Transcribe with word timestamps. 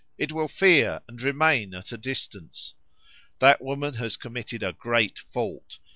It 0.17 0.31
will 0.31 0.47
fear 0.47 1.01
and 1.07 1.21
remain 1.21 1.75
at 1.75 1.91
a 1.91 1.95
distance. 1.99 2.73
That 3.37 3.61
woman 3.63 3.93
has 3.93 4.17
committed 4.17 4.63
a 4.63 4.73
great 4.73 5.19
fault. 5.19 5.77